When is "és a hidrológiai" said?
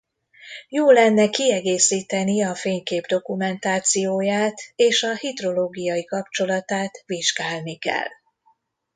4.75-6.05